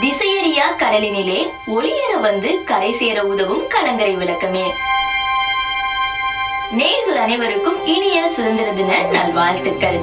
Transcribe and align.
திசையறியா 0.00 0.64
கடலினிலே 0.80 1.38
ஒளியென 1.74 2.12
வந்து 2.24 2.50
கரை 2.70 2.90
சேர 2.98 3.18
உதவும் 3.24 3.62
கலங்கரை 3.74 4.16
விளக்கமே. 4.16 4.64
நேர்கள் 6.80 7.20
அனைவருக்கும் 7.22 7.78
இனிய 7.94 8.18
சுதந்திர 8.34 8.68
தின 8.72 8.98
நல்வாழ்த்துக்கள். 9.14 9.98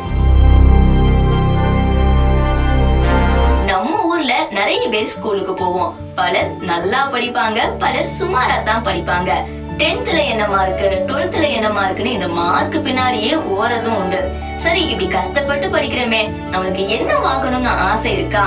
நம்ம 3.70 4.02
ஊர்ல 4.11 4.34
நிறைய 4.50 4.88
பேர் 4.88 5.11
ஸ்கூலுக்கு 5.14 5.54
போவோம். 5.54 5.94
பலர் 6.16 6.52
நல்லா 6.71 7.04
படிப்பாங்க 7.12 7.70
பலர் 7.86 8.12
சுமாரா 8.20 8.57
தான் 8.64 8.86
படிப்பாங்க. 8.86 9.32
டென்த்ல 9.78 10.20
என்ன 10.34 10.44
மார்க் 10.48 10.86
டுவெல்த்ல 11.07 11.48
என்ன 11.52 11.70
மார்க்னு 11.80 12.18
இந்த 12.18 12.28
மார்க் 12.41 12.84
பின்னாடியே 12.89 13.34
ஓரதும் 13.57 13.98
உண்டு. 14.02 14.21
சரி 14.57 14.84
இப்படி 14.86 15.07
கஷ்டப்பட்டு 15.07 15.68
படிக்கிறோமே 15.68 16.23
நம்மளுக்கு 16.52 16.86
என்ன 16.88 17.14
வாங்கணும்னு 17.30 17.73
ஆசை 17.89 18.12
இருக்கா? 18.14 18.46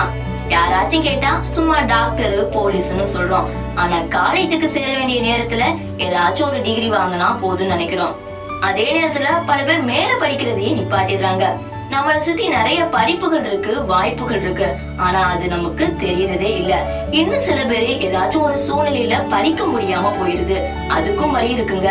யாராச்சும் 0.48 1.02
கேட்டா 1.02 1.38
சும்மா 1.42 1.80
டாக்டர் 1.80 2.48
போலீஸ்னு 2.48 3.06
சொல்றோம். 3.16 3.46
ஆனா 3.74 3.96
காலேஜுக்கு 3.96 4.66
சேர 4.66 4.96
வேண்டிய 4.96 5.20
நேரத்துல 5.22 5.62
ஏதாச்சும் 5.98 6.48
ஒரு 6.48 6.62
டிகிரி 6.62 6.90
வாங்கினா 6.90 7.28
போதும்னு 7.42 7.64
நினைக்கிறோம். 7.64 8.14
அதே 8.60 9.00
நேரத்துல 9.00 9.24
பல 9.46 9.62
பேர் 9.62 9.82
மேல 9.82 10.12
படிக்கிறதையே 10.20 10.76
நிப்பாட்டிடுறாங்க. 10.80 11.50
நம்மள 11.90 12.18
சுத்தி 12.18 12.48
நிறைய 12.48 12.84
படிப்புகள் 12.84 13.44
இருக்கு 13.44 13.86
வாய்ப்புகள் 13.86 14.40
இருக்கு. 14.40 14.74
ஆனா 14.96 15.30
அது 15.30 15.48
நமக்கு 15.48 15.94
தெரியறதே 15.98 16.54
இல்ல. 16.56 16.86
இன்னும் 17.10 17.40
சில 17.40 17.64
பேரு 17.64 17.86
ஏதாச்சும் 17.86 18.42
ஒரு 18.42 18.58
சூழ்நிலையில 18.68 19.28
படிக்க 19.28 19.64
முடியாம 19.64 20.10
போயிருது. 20.20 20.64
அதுக்கும் 20.88 21.30
வழி 21.30 21.54
இருக்குங்க. 21.54 21.90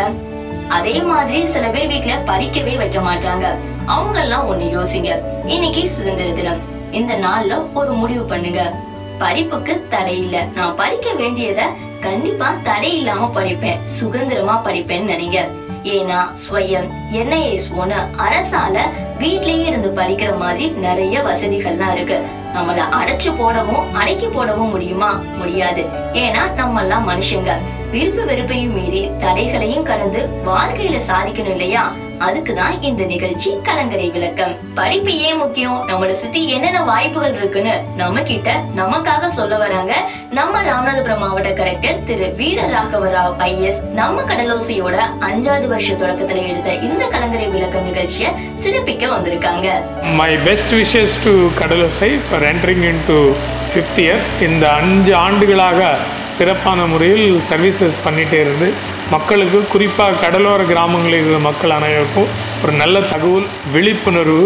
அதே 0.68 0.92
மாதிரி 0.92 1.46
சில 1.46 1.68
பேர் 1.68 1.90
வீட்டுல 1.90 2.14
படிக்கவே 2.26 2.76
வைக்க 2.76 3.00
மாட்டாங்க 3.00 3.46
அவங்க 3.86 4.20
எல்லாம் 4.20 4.46
ஒண்ணு 4.50 4.64
யோசிங்க. 4.64 5.18
இன்னைக்கு 5.46 5.90
சுதந்திர 5.90 6.30
தினம். 6.30 6.74
இந்த 6.96 7.14
நாள்ல 7.18 7.72
ஒரு 7.74 7.92
முடிவு 7.92 8.24
பண்ணுங்க. 8.24 8.74
படிப்புக்கு 9.18 9.86
தடை 9.90 10.18
இல்ல. 10.18 10.44
நான் 10.54 10.76
படிக்க 10.76 11.12
வேண்டியத 11.12 11.62
கண்டிப்பா 12.00 12.54
தடை 12.62 12.96
இல்லாம 12.96 13.30
படிப்பேன். 13.34 13.84
சுதந்திரமா 13.84 14.62
படிப்பேன்னு 14.64 15.10
நினைங்க. 15.12 15.38
ஏன்னா 15.82 16.18
ஸ்வயம் 16.44 16.88
என்ஐஎஸ்ஓன்னு 17.12 17.98
அரசால 18.18 18.78
வீட்லயே 19.18 19.66
இருந்து 19.66 19.90
படிக்கிற 19.90 20.38
மாதிரி 20.38 20.68
நிறைய 20.68 21.20
வசதிகள்லாம் 21.20 21.92
இருக்கு. 21.92 22.18
நம்மள 22.54 22.82
அடைச்சு 23.02 23.36
போடவும் 23.38 23.94
அடைக்கி 23.94 24.28
போடவும் 24.28 24.70
முடியுமா? 24.70 25.20
முடியாது. 25.38 25.82
ஏன்னா 26.12 26.52
நம்ம 26.52 26.80
எல்லாம் 26.80 27.08
மனுஷங்க. 27.08 27.50
விருப்ப 27.90 28.24
வெறுப்பையும் 28.24 28.82
மீறி 28.82 29.10
தடைகளையும் 29.18 29.82
கடந்து 29.82 30.28
வாழ்க்கையில 30.46 31.00
சாதிக்கணும் 31.08 31.50
இல்லையா? 31.50 31.92
அதுக்குதான் 32.20 32.82
இந்த 32.82 33.04
நிகழ்ச்சி 33.04 33.54
கலங்கரை 33.62 34.10
விளக்கம். 34.10 34.56
படிப்பு 34.74 35.18
ஏன் 35.18 35.36
முக்கியம்? 35.36 35.88
நம்மள 35.88 36.12
சுத்தி 36.12 36.48
என்னென்ன 36.48 36.84
வாய்ப்புகள் 36.84 37.34
இருக்குன்னு 37.34 37.80
நம்ம 37.96 38.22
கிட்ட 38.22 38.62
நமக்காக 38.76 39.26
சொல்ல 39.26 39.56
வராங்க 39.56 40.10
நம்ம 40.30 40.62
ராமநாதபுரம் 40.62 41.18
மாவட்ட 41.18 41.50
கலெக்டர் 41.50 42.04
திரு 42.04 42.34
வீர 42.36 42.66
ராகவ 42.66 43.06
ராவ் 43.08 43.42
ஐஎஸ். 43.42 43.82
நம்ம 43.82 44.22
கடலோசையோட 44.22 44.96
அஞ்சாவது 45.20 45.66
வருஷ 45.66 45.92
தொடக்கத்துல 45.92 46.48
எடுத்த 46.48 46.74
இந்த 46.74 47.06
கலங்கரை 47.06 47.48
விளக்கம் 47.48 47.84
நிகழ்ச்சியை 47.84 48.30
சிறப்பிக்க 48.64 49.08
வந்திருக்காங்க. 49.08 49.72
My 50.14 50.36
best 50.36 50.74
wishes 50.74 51.24
to 51.24 51.48
Kadalosai 51.60 52.18
for 52.30 52.42
entering 52.42 52.84
into 53.06 53.32
fifth 53.74 53.96
year 53.96 54.42
இந்த 54.42 54.72
அஞ்சு 54.72 55.14
ஆண்டுகளாக 55.14 55.96
சிறப்பான 56.28 56.86
முறையில் 56.86 57.42
சர்வீசஸ் 57.50 57.98
பண்ணிகிட்டே 58.06 58.40
இருந்து 58.40 58.72
மக்களுக்கு 59.12 59.58
குறிப்பாக 59.66 60.20
கடலோர 60.22 60.62
கிராமங்களில் 60.62 61.16
இருக்கிற 61.16 61.38
மக்கள் 61.40 61.74
அனைவருக்கும் 61.76 62.30
ஒரு 62.62 62.72
நல்ல 62.72 62.96
தகவல் 63.06 63.46
விழிப்புணர்வு 63.72 64.44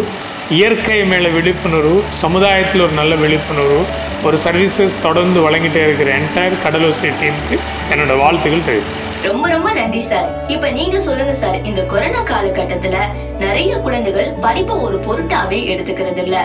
இயற்கை 0.51 0.99
மேலே 1.05 1.29
விழிப்புணர்வு 1.29 1.97
சமுதாயத்தில் 2.21 2.83
ஒரு 2.83 2.95
நல்ல 2.95 3.15
விழிப்புணர்வு 3.15 3.81
ஒரு 4.25 4.39
சர்வீசஸ் 4.39 5.03
தொடர்ந்து 5.03 5.39
வழங்கிட்டே 5.41 5.83
இருக்கிற 5.85 6.11
என்டையர் 6.17 6.63
கடலோசை 6.65 7.13
டீமுக்கு 7.21 7.59
என்னோட 7.93 8.17
வாழ்த்துக்கள் 8.23 8.67
தெரிவித்து 8.67 8.99
ரொம்ப 9.29 9.47
ரொம்ப 9.49 9.71
நன்றி 9.73 10.03
சார் 10.03 10.29
இப்ப 10.49 10.69
நீங்க 10.71 10.99
சொல்லுங்க 11.01 11.35
சார் 11.35 11.59
இந்த 11.63 11.81
கொரோனா 11.85 12.23
காலகட்டத்துல 12.25 12.99
நிறைய 13.39 13.73
குழந்தைகள் 13.79 14.35
படிப்பை 14.41 14.77
ஒரு 14.81 14.99
பொருட்டாவே 15.07 15.59
எடுத்துக்கிறது 15.73 16.23
இல்ல 16.25 16.39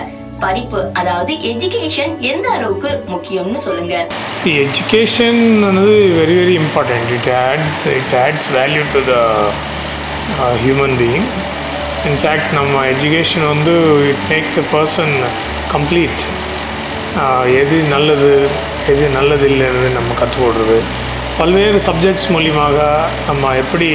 படிப்பு 0.44 0.82
அதாவது 1.00 1.34
எஜுகேஷன் 1.52 2.14
எந்த 2.32 2.48
அளவுக்கு 2.56 2.92
முக்கியம்னு 3.14 3.60
சொல்லுங்க. 3.68 3.96
சி 4.40 4.50
எஜுகேஷன் 4.66 5.42
வந்து 5.68 5.94
very 6.18 6.36
very 6.40 6.56
important 6.64 7.12
it 7.18 7.30
adds 7.42 7.86
it 8.00 8.16
adds 8.24 8.48
value 8.58 8.84
to 8.96 9.02
the 9.12 9.16
human 10.66 10.96
being 11.02 11.28
in fact 12.12 12.50
நம்ம 12.60 12.84
எஜுகேஷன் 12.94 13.46
வந்து 13.54 13.74
it 14.12 14.24
makes 14.32 14.58
a 14.64 14.66
person 14.76 15.14
complete 15.74 16.24
எது 17.62 17.78
நல்லது 17.94 18.32
எது 18.94 19.06
நல்லது 19.18 19.46
இல்லைன்னு 19.54 19.90
நம்ம 19.98 20.14
கற்றுக்கொடுறது 20.22 20.78
பல்வேறு 21.40 21.80
சப்ஜெக்ட்ஸ் 21.88 22.30
மூலியமாக 22.34 22.78
நம்ம 23.30 23.54
எப்படி 23.64 23.90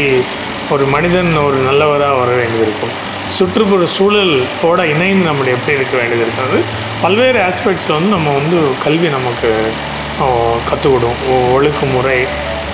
ஒரு 0.75 0.85
மனிதன் 0.95 1.31
ஒரு 1.47 1.59
நல்லவராக 1.69 2.19
வர 2.23 2.31
வேண்டியது 2.41 2.67
இருக்கும். 2.67 2.97
சுற்றுப்புற 3.37 3.85
சூழலோட 3.95 4.81
இணைந்து 4.93 5.25
நம்ம 5.25 5.49
எப்படி 5.49 5.77
இருக்க 5.77 5.95
வேண்டியது 5.97 6.25
இருக்கிறது 6.27 6.59
பல்வேறு 7.03 7.39
ஆஸ்பெக்ட்ஸில் 7.41 7.97
வந்து 7.97 8.11
நம்ம 8.11 8.33
வந்து 8.33 8.59
கல்வி 8.85 9.09
நமக்கு 9.17 9.51
கற்றுக்கிடும் 10.71 11.21
ஒழுக்குமுறை 11.51 12.19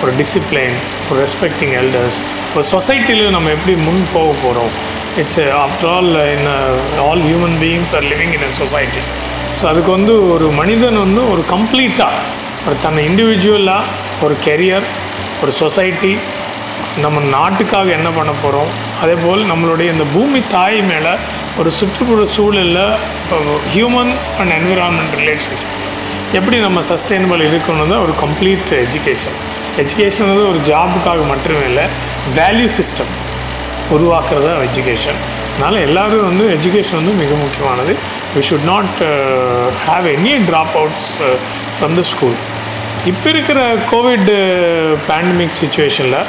ஒரு 0.01 0.11
டிசிப்ளின் 0.17 0.77
ஒரு 1.07 1.17
ரெஸ்பெக்டிங் 1.19 1.73
எல்டர்ஸ் 1.73 2.19
ஒரு 2.55 2.65
சொசைட்டியில் 2.71 3.23
நம்ம 3.29 3.51
எப்படி 3.51 3.75
முன் 3.81 4.01
போக 4.13 4.31
போகிறோம் 4.43 4.73
it's 5.17 5.39
after 5.57 5.89
all 5.89 6.11
in 6.27 6.49
all 7.05 7.23
human 7.27 7.57
beings 7.59 7.93
are 7.93 8.05
living 8.05 8.33
in 8.33 8.45
a 8.45 8.51
society 8.59 9.03
so 9.59 9.65
அதுக்கு 9.65 9.91
வந்து 9.91 10.15
ஒரு 10.33 10.47
மனிதன் 10.51 10.97
வந்து 10.97 11.21
ஒரு 11.29 11.43
கம்ப்ளீட்டாக 11.49 12.23
ஒரு 12.65 12.75
தன்னை 12.81 13.01
இண்டிவிஜுவலாக 13.09 13.93
ஒரு 14.23 14.35
கெரியர் 14.45 14.87
ஒரு 15.41 15.51
சொசைட்டி 15.53 16.13
நம்ம 16.97 17.17
நாட்டுக்காக 17.29 17.89
என்ன 17.91 18.09
பண்ண 18.09 18.31
போகிறோம் 18.41 18.71
அதே 19.01 19.15
போல் 19.23 19.43
நம்மளுடைய 19.51 19.87
இந்த 19.91 20.05
பூமி 20.13 20.39
தாய் 20.49 20.79
மேலே 20.83 21.13
ஒரு 21.59 21.71
சுற்றுப்புற 21.71 22.25
சூழலில் 22.35 22.83
ஹியூமன் 23.73 24.11
அண்ட் 24.39 24.51
என்விரான்மெண்ட் 24.51 25.15
ரிலேஷன்ஷிப் 25.15 25.73
எப்படி 26.33 26.57
நம்ம 26.57 26.79
சஸ்டெயினபிள் 26.89 27.41
இருக்கணும் 27.43 27.87
தான் 27.87 28.03
ஒரு 28.05 28.13
கம்ப்ளீட் 28.21 28.71
எஜுகேஷன் 28.81 29.37
எஜுகேஷன் 29.77 30.29
வந்து 30.29 30.45
ஒரு 30.47 30.59
ஜாபுக்காக 30.69 31.21
மட்டுமே 31.27 31.63
இல்லை 31.65 31.85
வேல்யூ 32.35 32.69
சிஸ்டம் 32.77 33.11
உருவாக்குறது 33.91 34.45
தான் 34.47 34.63
எஜுகேஷன் 34.65 35.19
அதனால் 35.51 35.77
எல்லோரும் 35.79 36.25
வந்து 36.25 36.45
எஜுகேஷன் 36.55 36.99
வந்து 37.01 37.13
மிக 37.13 37.35
முக்கியமானது. 37.35 37.93
We 38.33 38.41
should 38.49 38.67
not 38.67 38.97
have 39.85 40.05
any 40.07 40.33
drop 40.49 40.75
outs 40.75 41.07
from 41.77 41.95
the 41.95 42.03
school 42.03 42.35
இப்போ 43.05 43.27
இருக்கிற 43.29 43.59
கோவிட் 43.91 44.29
பேண்டமிக் 45.07 45.57
சுச்சுவேஷனில் 45.59 46.19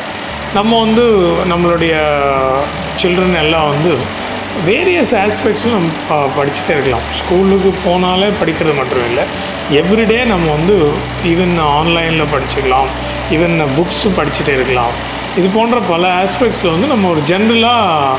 நம்ம 0.57 0.79
வந்து 0.85 1.05
நம்மளுடைய 1.51 1.95
சில்ட்ரன் 3.01 3.37
எல்லாம் 3.43 3.69
வந்து 3.73 3.93
வேரியஸ் 4.69 5.13
ஆஸ்பெக்ட்ஸும் 5.23 5.75
நம்ம 5.77 5.91
படிச்சுட்டே 6.37 6.73
இருக்கலாம். 6.77 7.05
ஸ்கூலுக்கு 7.19 7.71
போனாலே 7.87 8.29
படிக்கிறது 8.41 8.75
மட்டும் 8.79 9.05
இல்லை. 9.09 9.25
எவ்ரிடே 9.81 10.19
நம்ம 10.33 10.47
வந்து 10.57 10.77
ஈவன் 11.33 11.55
ஆன்லைனில் 11.77 12.33
படிச்சுக்கலாம். 12.35 12.89
ஈவன் 13.37 13.57
புக்ஸ் 13.77 14.03
படிச்சுட்டே 14.19 14.55
இருக்கலாம். 14.59 14.95
இது 15.39 15.49
போன்ற 15.59 15.79
பல 15.93 16.05
ஆஸ்பெக்ட்ஸில் 16.23 16.73
வந்து 16.75 16.91
நம்ம 16.95 17.09
ஒரு 17.15 17.23
ஜென்ரலாக 17.33 18.17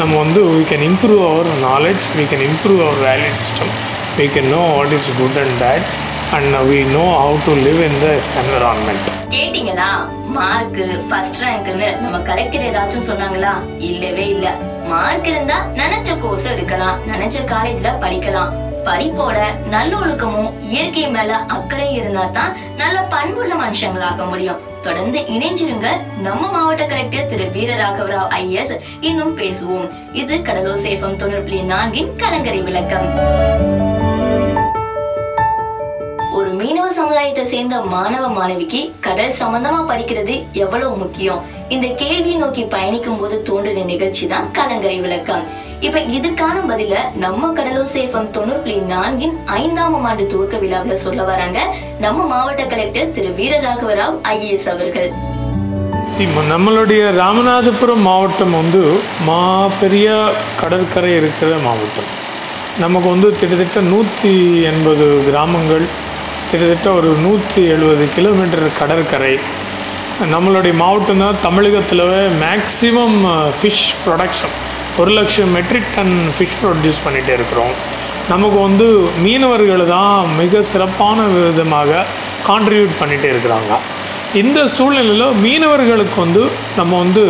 நம்ம 0.00 0.12
வந்து 0.24 0.40
we 0.58 0.62
can 0.72 0.86
improve 0.90 1.24
our 1.30 1.50
knowledge 1.70 2.04
we 2.18 2.26
can 2.32 2.46
improve 2.50 2.80
our 2.86 3.00
value 3.08 3.32
system 3.40 3.72
we 4.18 4.26
can 4.36 4.50
know 4.56 4.62
what 4.76 4.94
is 4.98 5.08
good 5.20 5.38
and 5.42 5.56
bad 5.64 5.88
and 6.36 6.54
we 6.54 6.90
know 6.90 7.02
how 7.22 7.38
to 7.46 7.52
live 7.52 7.80
in 7.86 7.98
this 8.02 8.28
environment 8.40 9.08
கேட்டீங்களா? 9.28 9.88
மார்க் 10.26 11.02
ஃபர்ஸ்ட் 11.08 11.42
ரேங்க்னு 11.42 12.00
நம்ம 12.00 12.18
கலெக்டர் 12.18 12.60
ஏதாச்சும் 12.60 13.08
சொன்னாங்களா? 13.10 13.52
இல்லவே 13.78 14.28
இல்ல. 14.28 14.54
Mark 14.86 15.26
இருந்தா 15.26 15.66
நினைச்ச 15.76 16.18
course 16.20 16.46
எடுக்கலாம். 16.46 16.98
நினைச்ச 17.08 17.34
காலேஜ்ல 17.46 17.92
படிக்கலாம். 18.00 18.50
படிப்போட 18.84 19.38
நல்லொழுக்கமும் 19.70 20.50
இயற்கை 20.62 21.08
மேல 21.08 21.34
அக்கறை 21.34 21.94
இருந்தா 21.94 22.24
தான் 22.24 22.56
நல்ல 22.76 23.00
பண்புள்ள 23.00 23.54
மனுஷங்களாக 23.54 24.28
முடியும். 24.28 24.60
தொடர்ந்து 24.82 25.18
இணைஞ்சிருங்க. 25.18 25.86
நம்ம 26.22 26.50
மாவட்ட 26.50 26.86
கலெக்டர் 26.86 27.26
திரு. 27.26 27.44
வீரராகவராவ் 27.44 28.32
ஐஎஸ். 28.40 28.78
இன்னும் 29.00 29.38
பேசுவோம். 29.38 29.88
இது 30.12 30.42
கடலூர் 30.42 30.78
சேஃபம் 30.78 31.16
தொண்ணூறு 31.16 31.42
புள்ளி 31.42 31.60
நான்கின் 31.60 32.16
கலங்கரை 32.16 32.62
விளக்கம். 32.62 33.91
மீனவ 36.62 36.88
சமுதாயத்தை 36.96 37.44
சேர்ந்த 37.52 37.76
மாணவ 37.92 38.24
மாணவிக்கு 38.34 38.80
கடல் 39.04 39.38
சம்பந்தமா 39.38 39.78
படிக்கிறது 39.88 40.34
எவ்வளவு 40.62 40.94
முக்கியம்? 41.00 41.40
இந்த 41.74 41.86
கேள்வியை 42.00 42.36
நோக்கி 42.42 42.62
பயணிக்கும் 42.74 43.16
போது 43.20 43.36
தோன்றின 43.48 43.84
நிகழ்ச்சி 43.92 44.24
தான் 44.32 44.46
கலங்கரை 44.58 44.98
விளக்கம். 45.04 45.44
இப்ப 45.86 46.02
இதுக்கான 46.16 46.56
பதில 46.70 46.94
நம்ம 47.24 47.50
கடலூர் 47.56 47.90
சேஃபம் 47.94 48.28
தொண்ணூறு 48.36 48.60
புள்ளி 48.64 48.76
நான்கின் 48.92 49.34
ஐந்தாம் 49.60 49.96
ஆண்டு 50.10 50.26
துவக்க 50.32 50.60
விழாவில் 50.64 51.02
சொல்ல 51.06 51.22
வராங்க 51.30 51.58
நம்ம 52.04 52.26
மாவட்ட 52.32 52.66
கலெக்டர் 52.74 53.10
திரு 53.16 53.32
வீரராகவராவ் 53.40 54.20
ஐஏஎஸ் 54.34 54.68
அவர்கள். 54.74 55.10
நம்மளுடைய 56.52 57.02
ராமநாதபுரம் 57.22 58.06
மாவட்டம் 58.10 58.56
வந்து 58.60 58.84
மாபெரிய 59.30 60.08
கடற்கரை 60.62 61.12
இருக்கிற 61.22 61.50
மாவட்டம். 61.66 62.10
நமக்கு 62.84 63.08
வந்து 63.14 63.28
கிட்டத்தட்ட 63.40 63.80
நூற்றி 63.92 64.32
எண்பது 64.70 65.06
கிராமங்கள் 65.26 65.86
கிட்டத்தட்ட 66.52 66.88
ஒரு 66.98 67.10
நூற்றி 67.24 67.60
எழுபது 67.74 68.04
கிலோமீட்டர் 68.16 68.66
கடற்கரை. 68.78 69.34
நம்மளுடைய 70.32 70.72
மாவட்டம் 70.80 71.22
தான் 71.24 71.38
தமிழகத்திலவே 71.44 72.22
மேக்ஸிமம் 72.42 73.16
ஃபிஷ் 73.58 73.86
ப்ரொடக்ஷன் 74.02 74.54
ஒரு 75.00 75.10
லட்சம் 75.18 75.52
மெட்ரிக் 75.56 75.92
டன் 75.94 76.12
ஃபிஷ் 76.36 76.58
ப்ரொடியூஸ் 76.62 77.00
பண்ணிகிட்டே 77.04 77.32
இருக்கிறோம். 77.38 77.72
நமக்கு 78.32 78.58
வந்து 78.66 78.86
மீனவர்கள் 79.24 79.84
தான் 79.94 80.34
மிக 80.40 80.62
சிறப்பான 80.72 81.24
விதமாக 81.36 82.04
கான்ட்ரிபியூட் 82.48 83.00
பண்ணிகிட்டே 83.00 83.30
இருக்கிறாங்க. 83.34 83.72
இந்த 84.42 84.60
சூழ்நிலையில் 84.76 85.38
மீனவர்களுக்கு 85.44 86.18
வந்து 86.24 86.42
நம்ம 86.78 86.92
வந்து 87.04 87.24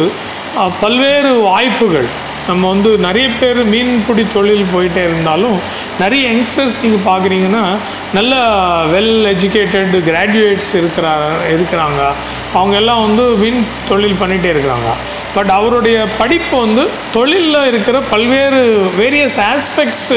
பல்வேறு 0.83 1.33
வாய்ப்புகள் 1.49 2.11
நம்ம 2.49 2.69
வந்து 2.69 2.91
நிறைய 2.99 3.27
பேர் 3.41 3.61
மீன்பிடி 3.73 4.25
தொழில் 4.33 4.67
போயிட்டே 4.75 5.03
இருந்தாலும் 5.09 5.57
நிறைய 6.01 6.31
யங்ஸ்டர்ஸ் 6.31 6.79
நீங்கள் 6.83 7.07
பார்க்குறீங்கன்னா 7.09 7.65
நல்ல 8.15 8.35
வெல் 8.95 9.15
எஜுகேட்டட் 9.33 9.95
கிராஜுவேட்ஸ் 10.09 10.73
இருக்கிற 10.81 11.09
இருக்கிறாங்க. 11.55 12.01
அவங்க 12.55 12.77
எல்லாம் 12.77 13.03
வந்து 13.07 13.23
மீன் 13.43 13.67
தொழில் 13.89 14.17
பண்ணிகிட்டே 14.21 14.51
இருக்கிறாங்க. 14.55 14.91
பட் 15.35 15.51
அவருடைய 15.51 15.99
படிப்பு 16.19 16.61
வந்து 16.61 16.89
தொழிலில் 17.13 17.67
இருக்கிற 17.67 18.01
பல்வேறு 18.11 18.91
வேரியஸ் 18.99 19.39
ஆஸ்பெக்ட்ஸ் 19.53 20.11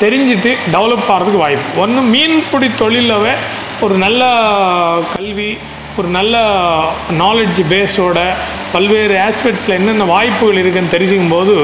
தெரிஞ்சுட்டு 0.00 0.52
டெவலப் 0.72 1.10
ஆகிறதுக்கு 1.14 1.44
வாய்ப்பு. 1.44 1.80
ஒன்று 1.82 2.00
மீன்பிடி 2.14 2.70
தொழிலவே 2.78 3.34
ஒரு 3.80 3.94
நல்ல 3.94 4.24
கல்வி 5.16 5.58
ஒரு 5.98 6.08
நல்ல 6.08 6.36
நாலெட்ஜ் 7.18 7.60
பேஸோட 7.72 8.18
பல்வேறு 8.74 9.14
ஆஸ்பெக்ட்ஸில் 9.26 9.74
என்னென்ன 9.78 10.04
வாய்ப்புகள் 10.12 10.58
இருக்குதுன்னு 10.60 10.94
தெரிஞ்சுக்கும் 10.94 11.34
போது 11.34 11.54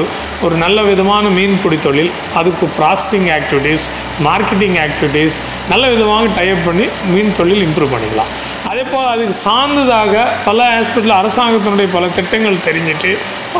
ஒரு 0.45 0.55
நல்ல 0.63 0.81
விதமான 0.89 1.25
மீன்பிடி 1.37 1.77
தொழில் 1.85 2.11
அதுக்கு 2.39 2.65
ப்ராசஸிங் 2.77 3.27
ஆக்டிவிட்டீஸ் 3.37 3.85
மார்க்கெட்டிங் 4.27 4.77
ஆக்டிவிட்டீஸ் 4.85 5.37
நல்ல 5.71 5.83
விதமாக 5.93 6.29
டைப் 6.39 6.63
பண்ணி 6.67 6.87
மீன் 7.13 7.35
தொழில் 7.39 7.63
இம்ப்ரூவ் 7.67 7.93
பண்ணிக்கலாம். 7.95 8.31
அதே 8.71 8.83
போல் 8.91 9.11
அதுக்கு 9.13 9.35
சார்ந்ததாக 9.47 10.23
பல 10.47 10.67
ஆஸ்பெக்டில் 10.79 11.19
அரசாங்கத்தினுடைய 11.21 11.89
பல 11.97 12.07
திட்டங்கள் 12.17 12.65
தெரிஞ்சுட்டு 12.69 13.11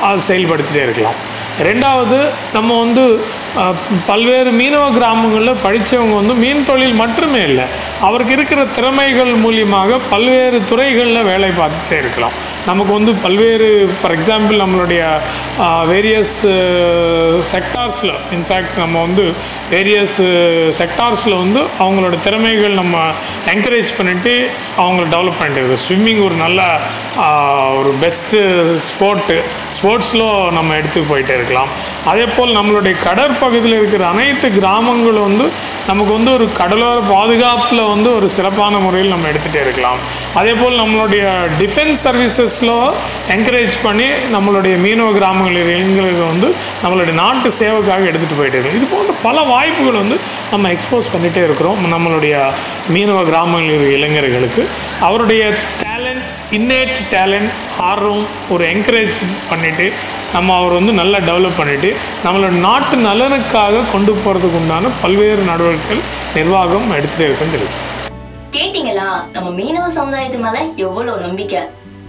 அது 0.07 0.27
செயல்படுத்திட்டே 0.31 0.83
இருக்கலாம். 0.88 1.19
ரெண்டாவது 1.69 2.18
நம்ம 2.57 2.75
வந்து 2.83 3.06
பல்வேறு 4.09 4.51
மீனவ 4.59 4.83
கிராமங்களில் 4.98 5.62
படித்தவங்க 5.65 6.15
வந்து 6.21 6.36
மீன் 6.44 6.68
தொழில் 6.69 7.00
மட்டுமே 7.01 7.42
இல்லை 7.50 7.65
அவருக்கு 8.06 8.33
இருக்கிற 8.38 8.62
திறமைகள் 8.75 9.31
மூலியமாக 9.44 10.00
பல்வேறு 10.12 10.59
துறைகளில் 10.69 11.27
வேலை 11.31 11.50
பார்த்துட்டே 11.59 11.98
இருக்கலாம். 12.03 12.36
நமக்கு 12.69 12.94
வந்து 12.98 13.12
பல்வேறு 13.25 13.68
ஃபார் 14.00 14.15
எக்ஸாம்பிள் 14.18 14.62
நம்மளுடைய 14.63 15.03
வேரியஸ் 15.92 16.38
செக்டார்ஸில் 17.53 18.15
இன்ஃபேக்ட் 18.38 18.75
நம்ம 18.83 19.01
வந்து 19.07 19.25
வேரியஸ் 19.73 20.18
செக்டார்ஸில் 20.79 21.35
uh, 21.35 21.41
வந்து 21.44 21.62
அவங்களோட 21.83 22.15
திறமைகள் 22.25 22.79
நம்ம 22.79 22.97
என்கரேஜ் 23.53 23.91
பண்ணிட்டு 23.97 24.33
அவங்கள 24.83 25.06
டெவலப் 25.13 25.39
பண்ணிட்டு 25.41 25.77
ஸ்விம்மிங் 25.85 26.21
ஒரு 26.27 26.35
நல்ல 26.44 26.62
ஒரு 27.79 27.91
பெஸ்ட்டு 28.03 28.39
ஸ்போர்ட்டு 28.88 29.38
ஸ்போர்ட்ஸில் 29.75 30.25
நம்ம 30.57 30.75
எடுத்து 30.79 31.00
போயிட்டே 31.12 31.33
இருக்கலாம். 31.39 31.71
அதே 32.12 32.25
போல் 32.35 32.57
நம்மளுடைய 32.57 32.95
கடற்பகுதியில் 33.07 33.77
இருக்கிற 33.79 34.03
அனைத்து 34.13 34.47
கிராமங்களும் 34.57 35.27
வந்து 35.29 35.47
நமக்கு 35.89 36.12
வந்து 36.17 36.31
ஒரு 36.38 36.45
கடலோர 36.59 37.00
பாதுகாப்பில் 37.13 37.83
வந்து 37.94 38.09
ஒரு 38.17 38.27
சிறப்பான 38.35 38.75
முறையில் 38.85 39.13
நம்ம 39.13 39.27
எடுத்துகிட்டே 39.31 39.62
இருக்கலாம். 39.65 40.00
அதே 40.39 40.53
போல் 40.62 40.79
நம்மளுடைய 40.83 41.24
டிஃபென்ஸ் 41.62 42.03
சர்வீசஸில் 42.07 42.75
என்கரேஜ் 43.35 43.77
பண்ணி 43.88 44.07
நம்மளுடைய 44.35 44.75
மீனவ 44.85 45.09
கிராமங்களில் 45.19 45.63
இளைஞர்களுக்கு 45.65 46.25
வந்து 46.33 46.50
நம்மளுடைய 46.83 47.15
நாட்டு 47.24 47.51
சேவைக்காக 47.62 48.09
எடுத்துகிட்டு 48.12 48.39
போயிட்டே 48.41 48.57
இருக்கோம். 48.59 48.77
இது 48.79 48.89
போன்ற 48.95 49.15
பல 49.27 49.38
வாய்ப்புகள் 49.61 49.97
வந்து 50.01 50.15
நம்ம 50.51 50.69
எக்ஸ்போஸ் 50.75 51.09
பண்ணிகிட்டே 51.13 51.41
இருக்கிறோம். 51.47 51.79
நம்மளுடைய 51.93 52.35
மீனவ 52.93 53.19
கிராமங்களில் 53.27 53.73
இருக்கிற 53.73 53.97
இளைஞர்களுக்கு. 53.97 54.63
அவருடைய 55.07 55.41
டேலண்ட் 55.83 56.29
இன்னேட் 56.57 56.95
டேலண்ட் 57.11 57.51
ஆர்வம் 57.89 58.23
ஒரு 58.53 58.63
என்கரேஜ் 58.73 59.19
பண்ணிவிட்டு 59.51 59.85
நம்ம 60.35 60.55
அவர் 60.59 60.73
வந்து 60.77 60.93
நல்லா 60.99 61.19
டெவலப் 61.29 61.59
பண்ணிவிட்டு 61.59 61.89
நம்மளோட 62.25 62.53
நாட்டு 62.67 62.97
நலனுக்காக 63.07 63.83
கொண்டு 63.91 64.13
போகிறதுக்கு 64.23 64.59
உண்டான 64.61 64.91
பல்வேறு 65.01 65.43
நடவடிக்கைகள் 65.51 66.03
நிர்வாகம் 66.37 66.87
எடுத்துகிட்டே 66.97 67.27
இருக்குன்னு 67.29 67.55
தெரியுது 67.57 67.77
கேட்டிங்களா? 68.57 69.09
நம்ம 69.35 69.49
மீனவ 69.59 69.85
சமுதாயத்து 69.99 70.39
மேலே 70.47 70.63
எவ்வளோ 70.87 71.13
நம்பிக்கை? 71.27 71.61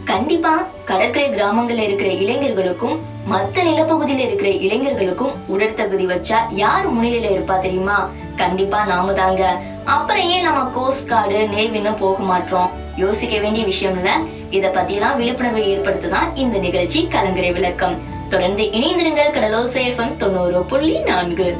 கண்டிப்பா 0.04 0.66
கடற்கரை 0.84 1.31
கிராமங்கள்ல 1.31 1.78
இருக்கிற 1.78 2.10
இளைஞர்களுக்கும் 2.10 3.00
மத்த 3.31 3.54
நிலப்பகுதியில 3.54 4.19
இருக்கிற 4.19 4.50
இளைஞர்களுக்கும் 4.50 5.32
உடற்தகுதி 5.46 6.06
வச்சா 6.06 6.37
யார் 6.50 6.94
முன்னிலையில 6.94 7.31
இருப்பா 7.32 7.58
தெரியுமா? 7.58 8.10
கண்டிப்பா 8.37 8.84
நாம 8.84 9.12
தாங்க. 9.12 9.60
அப்புறம் 9.84 10.22
ஏன் 10.22 10.43
நம்ம 10.43 10.70
கோஸ்ட் 10.70 11.08
கார்டு 11.08 11.49
நேவின்னு 11.52 11.96
போக 11.96 12.22
மாட்டோம்? 12.22 12.70
யோசிக்க 12.96 13.38
வேண்டிய 13.38 13.64
விஷயம் 13.64 13.96
இல்ல 13.96 14.19
இத 14.50 14.69
பத்தி 14.69 14.94
எல்லாம் 14.94 15.16
விழிப்புணர்வை 15.16 15.78
ஏற்படுத்ததான் 15.78 16.37
இந்த 16.37 16.58
நிகழ்ச்சி 16.58 17.08
கலங்கரை 17.08 17.52
விளக்கம். 17.52 17.98
தொடர்ந்து 18.28 18.62
இணைந்திருங்கள் 18.62 19.32
கடலோசேஃபம் 19.32 20.16
தொண்ணூறு 20.16 20.62
புள்ளி 20.62 20.98
நான்கு. 20.98 21.56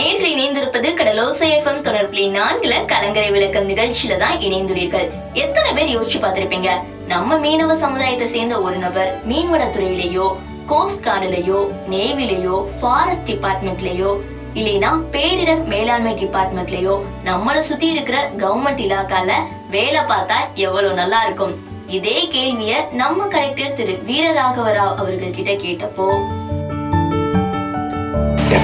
நேற்று 0.00 0.28
இணைந்திருப்பது 0.36 0.88
கடலோசை 0.94 1.46
எஃப்எம் 1.56 1.82
தொடர்புலி 1.86 2.22
நான்குல 2.36 2.84
கலங்கரை 2.86 3.30
விளக்கம் 3.30 3.68
நிகழ்ச்சியில 3.68 4.16
தான் 4.16 4.36
இணைந்துள்ளீர்கள். 4.38 5.10
எத்தனை 5.32 5.72
பேர் 5.72 6.00
யோசிச்சு 6.00 6.20
பார்த்திருப்பீங்க? 6.20 6.70
நம்ம 7.06 7.36
மீனவ 7.36 7.72
சமுதாயத்தை 7.72 8.26
சேர்ந்த 8.26 8.60
ஒரு 8.60 8.76
நபர் 8.76 9.20
மீன்வளத்துறையிலேயோ 9.28 10.36
கோஸ்ட் 10.66 11.06
கார்டுலயோ 11.06 11.68
நேவிலேயோ 11.90 12.66
ஃபாரஸ்ட் 12.80 13.30
டிபார்ட்மெண்ட்லயோ 13.30 14.20
இல்லைனா 14.54 15.02
பேரிடர் 15.12 15.64
மேலாண்மை 15.64 16.12
டிபார்ட்மெண்ட்லயோ 16.24 17.02
நம்மளை 17.24 17.58
சுத்தி 17.58 17.90
இருக்கிற 17.90 18.30
கவர்மெண்ட் 18.38 18.84
இலாக்கால 18.86 19.32
வேலை 19.70 20.00
பார்த்தா 20.00 20.54
எவ்வளவு 20.54 20.94
நல்லா 20.94 21.24
இருக்கும்? 21.24 21.54
இதே 21.86 22.28
கேள்விய 22.32 22.92
நம்ம 22.92 23.26
கலெக்டர் 23.26 23.72
திரு. 23.72 24.02
வீரராகவராவ் 24.06 24.96
அவர்கள் 24.96 25.38
கிட்ட 25.38 25.52
கேட்டப்போ 25.52 26.38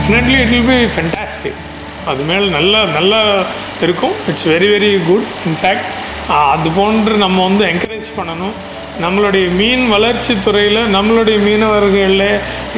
definitely 0.06 0.34
it 0.40 0.50
will 0.54 0.68
be 0.72 0.80
fantastic 0.94 1.60
அது 2.10 2.22
மேலே 2.28 2.44
நல்ல 2.56 2.82
நல்லா 2.96 3.20
இருக்கும். 3.84 4.12
It's 4.30 4.44
very 4.50 4.68
very 4.72 4.90
good 5.08 5.24
in fact 5.48 5.88
அது 6.34 6.68
போன்று 6.76 7.14
நம்ம 7.22 7.38
வந்து 7.48 7.64
என்கரேஜ் 7.70 8.10
பண்ணணும். 8.18 8.52
நம்மளுடைய 9.04 9.46
மீன் 9.58 9.82
வளர்ச்சி 9.94 10.32
துறையில் 10.44 10.78
நம்மளுடைய 10.94 11.38
மீனவர்களில் 11.46 12.28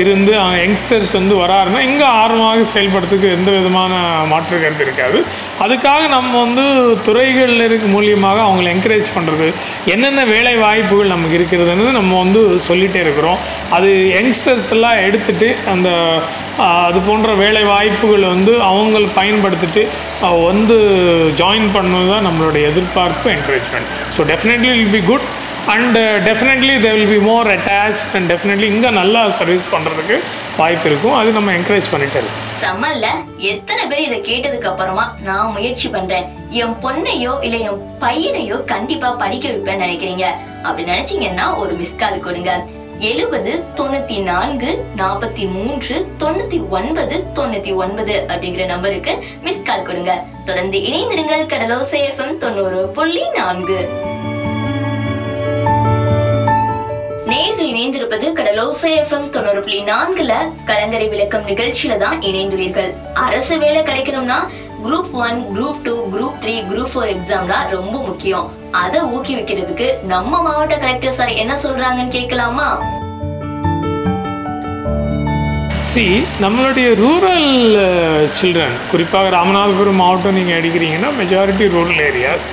இருந்து 0.02 0.32
யங்ஸ்டர்ஸ் 0.62 1.12
வந்து 1.18 1.34
வராருன்னா 1.42 1.80
இங்கே 1.88 2.06
ஆர்வமாக 2.22 2.64
செயல்படுறதுக்கு 2.72 3.28
எந்த 3.36 3.50
விதமான 3.56 3.92
மாற்று 4.32 4.56
கருத்து 4.62 4.84
இருக்காது. 4.86 5.18
அதுக்காக 5.64 6.02
நம்ம 6.16 6.32
வந்து 6.44 6.64
துறைகளில் 7.06 7.64
இருக்க 7.68 7.86
மூலியமாக 7.94 8.42
அவங்களை 8.46 8.68
என்கரேஜ் 8.74 9.14
பண்ணுறது 9.16 9.48
என்னென்ன 9.94 10.24
வேலை 10.34 10.56
வாய்ப்புகள் 10.64 11.14
நமக்கு 11.14 11.38
இருக்கிறதுன்னு 11.40 11.96
நம்ம 12.00 12.18
வந்து 12.24 12.42
சொல்லிகிட்டே 12.68 13.00
இருக்கிறோம். 13.06 13.40
அது 13.78 13.90
யங்ஸ்டர்ஸ் 14.18 14.70
எல்லாம் 14.76 15.00
எடுத்துகிட்டு 15.06 15.50
அந்த 15.74 15.88
அது 16.86 16.98
போன்ற 17.08 17.32
வேலை 17.44 17.64
வாய்ப்புகள் 17.64 18.24
வந்து 18.34 18.52
அவங்க 18.70 19.00
பயன்படுத்திட்டு 19.18 19.82
வந்து 20.50 20.76
ஜாயின் 21.40 21.68
பண்ணது 21.76 22.08
தான் 22.14 22.26
நம்மளுடைய 22.28 22.62
எதிர்பார்ப்பு 22.70 23.28
encouragement 23.36 23.90
so 24.16 24.24
definitely 24.32 24.70
will 24.72 24.96
be 24.96 25.02
good 25.10 25.28
and 25.72 25.98
definitely 26.26 26.74
they 26.84 26.90
will 26.96 27.10
be 27.12 27.18
more 27.30 27.48
attach 27.54 28.02
and 28.16 28.32
definitely 28.32 28.66
இங்கே 28.74 28.90
நல்லா 28.98 29.22
சர்வீஸ் 29.38 29.66
பண்ணுறதுக்கு 29.72 30.16
வாய்ப்பு 30.56 30.86
இருக்கும். 30.90 31.16
அது 31.16 31.30
நம்ம 31.30 31.52
என்கரேஜ் 31.52 31.90
பண்ணிட்டு 31.90 32.18
இருக்கோம். 32.20 32.44
செம்மல்ல 32.62 33.06
எத்தனை 33.50 33.82
பேர் 33.90 34.04
இதை 34.06 34.18
கேட்டதுக்கு 34.30 34.68
அப்புறமா 34.70 35.04
நான் 35.26 35.52
முயற்சி 35.56 35.88
பண்றேன். 35.88 36.26
என் 36.62 36.74
பொண்ணையோ 36.84 37.34
இல்ல 37.46 37.56
என் 37.68 37.82
பையனையோ 38.04 38.64
கண்டிப்பா 38.72 39.10
படிக்க 39.10 39.48
வைப்பேன்னு 39.48 39.84
நினைக்கிறீங்க. 39.86 40.26
அப்படி 40.62 40.90
நினைச்சீங்கன்னா 40.92 41.56
ஒரு 41.56 41.72
மிஸ் 41.72 41.96
கால் 41.96 42.26
கொடுங்க. 42.28 42.52
எழுபது 43.10 43.52
தொண்ணூத்தி 43.78 44.16
நான்கு 44.22 44.70
நாற்பத்தி 44.96 45.44
மூன்று 45.56 45.96
தொண்ணூத்தி 46.22 46.58
ஒன்பது 46.68 47.16
தொண்ணூத்தி 47.36 47.74
ஒன்பது 47.84 48.26
அப்படிங்கிற 48.28 48.64
நம்பருக்கு 48.66 49.12
மிஸ் 49.42 49.62
கால் 49.62 49.88
கொடுங்க. 49.90 50.14
தொடர்ந்து 50.44 50.78
இணைந்திருங்கள் 50.78 51.50
கடலோசை 51.54 52.00
எஃப்எம் 52.10 52.38
தொண்ணூறு 52.44 52.80
புள்ளி 52.98 53.24
நான்கு. 53.36 53.80
நேர்கள் 57.30 57.68
இணைந்திருப்பது 57.70 58.26
கடலோசை 58.38 58.90
எஃப்எம் 59.00 59.26
தொண்ணூறு 59.30 59.60
புள்ளி 59.60 59.80
நான்குல 59.88 60.32
கலங்கரை 60.64 61.08
விளக்கம் 61.08 61.46
நிகழ்ச்சியில 61.46 61.96
தான் 61.96 62.18
இணைந்துள்ளீர்கள். 62.22 62.90
அரசு 63.24 63.58
வேலை 63.58 63.82
கிடைக்கணும்னா 63.82 64.38
group 64.84 65.14
one 65.24 65.38
group 65.54 65.80
two 65.82 65.94
group 66.14 66.38
three 66.42 66.54
group 66.70 66.92
four 66.92 67.10
எக்ஸாம்லாம் 67.14 67.66
ரொம்ப 67.70 67.94
முக்கியம். 68.06 68.46
அதை 68.82 69.00
ஊக்குவிக்கிறதுக்கு 69.14 69.88
நம்ம 70.04 70.42
மாவட்ட 70.42 70.76
கலெக்டர் 70.76 71.18
சார் 71.18 71.32
என்ன 71.42 71.56
சொல்றாங்கன்னு 71.64 72.16
கேட்கலாமா? 72.18 72.68
சி 75.92 76.06
நம்மளுடைய 76.42 76.88
ரூரல் 77.02 77.50
சில்ட்ரன் 78.40 78.74
uh, 78.76 78.90
குறிப்பாக 78.90 79.28
ராமநாதபுரம் 79.36 80.00
மாவட்டம் 80.02 80.34
நீங்கள் 80.34 80.58
அடிக்கிறீங்கன்னா 80.60 81.10
மெஜாரிட்டி 81.20 81.66
ரூரல் 81.76 82.02
ஏரியாஸ் 82.08 82.48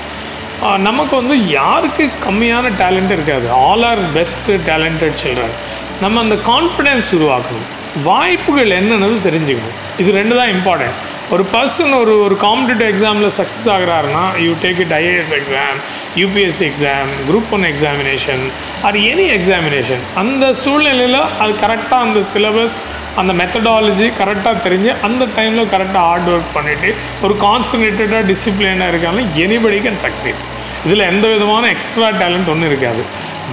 நமக்கு 0.87 1.15
வந்து 1.21 1.35
யாருக்கு 1.57 2.03
கம்மியான 2.27 2.71
டேலண்ட் 2.83 3.13
இருக்காது. 3.15 3.47
All 3.69 3.85
are 3.91 4.01
best 4.17 4.51
talented 4.69 5.17
children 5.23 5.55
நம்ம 6.03 6.21
அந்த 6.25 6.37
கான்ஃபிடென்ஸ் 6.51 7.09
உருவாக்கணும். 7.17 7.67
வாய்ப்புகள் 8.07 8.71
என்னென்னது 8.79 9.17
தெரிஞ்சுக்கணும். 9.27 9.75
இது 10.01 10.09
ரெண்டு 10.21 10.37
தான் 10.39 10.51
இம்பார்ட்டன்ட் 10.55 10.97
ஒரு 11.33 11.43
பர்சன் 11.53 11.93
ஒரு 11.99 12.13
ஒரு 12.23 12.35
காம்படிட்டிவ் 12.45 12.89
எக்ஸாமில் 12.93 13.31
success 13.37 13.69
ஆகிறாருன்னா 13.75 14.23
you 14.45 14.51
take 14.63 14.79
it 14.83 14.93
IAS 14.97 15.31
exam 15.37 15.77
UPSC 16.21 16.65
exam 16.71 17.09
group 17.29 17.53
one 17.57 17.65
examination 17.71 18.43
or 18.87 18.97
any 19.11 19.25
examination 19.37 20.03
அந்த 20.23 20.53
சூழ்நிலையில் 20.63 21.21
அது 21.43 21.53
கரெக்டாக 21.63 22.05
அந்த 22.07 22.21
சிலபஸ் 22.33 22.77
அந்த 23.21 23.31
மெத்தடாலஜி 23.41 24.07
கரெக்டாக 24.21 24.55
தெரிஞ்சு 24.67 24.91
அந்த 25.07 25.23
டைமில் 25.37 25.71
கரெக்டாக 25.73 26.05
ஹார்ட் 26.09 26.29
ஒர்க் 26.35 26.55
பண்ணிவிட்டு 26.57 26.89
ஒரு 27.25 27.35
கான்சன்ட்ரேட்டடாக 27.45 28.23
டிசிப்ளினாக 28.31 28.91
இருக்காங்க. 28.93 29.21
எனிபடி 29.45 29.79
கேன் 29.85 30.01
சக்சீட் 30.05 30.41
இதில் 30.87 31.09
எந்த 31.11 31.25
விதமான 31.33 31.63
எக்ஸ்ட்ரா 31.75 32.09
டேலண்ட் 32.23 32.49
ஒன்றும் 32.53 32.69
இருக்காது. 32.71 33.03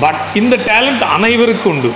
பட் 0.01 0.21
இந்த 0.41 0.55
டேலண்ட் 0.71 1.05
அனைவருக்கும் 1.17 1.73
உண்டு. 1.73 1.93